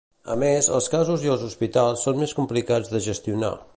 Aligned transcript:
A 0.35 0.37
més, 0.43 0.69
els 0.77 0.87
casos 0.93 1.25
i 1.27 1.31
els 1.33 1.43
hospitals 1.49 2.07
són 2.07 2.19
més 2.23 2.33
complicats 2.39 2.91
de 2.95 3.03
gestionar. 3.11 3.55